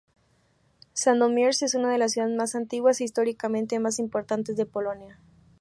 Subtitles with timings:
[0.93, 5.19] Sandomierz es una de las ciudades más antiguas e históricamente más importantes de Polonia.